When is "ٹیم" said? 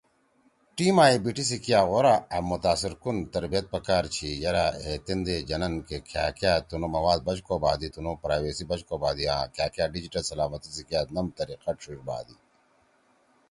0.75-0.95